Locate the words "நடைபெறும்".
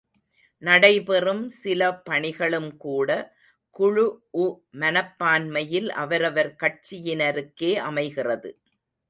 0.61-1.43